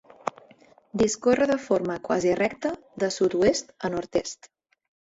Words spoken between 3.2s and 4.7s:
sud-oest a nord-est.